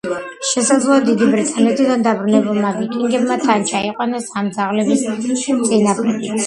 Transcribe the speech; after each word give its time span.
შესაძლოა 0.51 0.95
დიდი 1.09 1.27
ბრიტანეთიდან 1.33 2.07
დაბრუნებულმა 2.09 2.73
ვიკინგებმა 2.79 3.39
თან 3.47 3.69
ჩაიყვანეს 3.75 4.35
ამ 4.43 4.53
ძაღლების 4.59 5.09
წინაპრებიც. 5.71 6.31